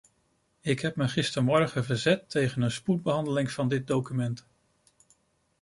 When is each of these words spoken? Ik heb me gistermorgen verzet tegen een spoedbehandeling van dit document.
Ik 0.61 0.79
heb 0.79 0.95
me 0.95 1.07
gistermorgen 1.07 1.85
verzet 1.85 2.29
tegen 2.29 2.61
een 2.61 2.71
spoedbehandeling 2.71 3.51
van 3.51 3.67
dit 3.69 3.87
document. 3.87 4.45